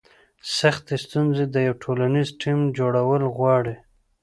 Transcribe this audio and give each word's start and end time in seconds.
سختې 0.57 0.95
ستونزې 1.05 1.45
د 1.49 1.55
یو 1.67 1.73
ټولنیز 1.83 2.27
ټیم 2.41 2.59
جوړول 2.77 3.21
غواړي. 3.35 3.75